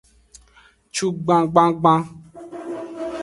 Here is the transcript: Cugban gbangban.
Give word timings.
Cugban 0.95 1.43
gbangban. 1.53 2.01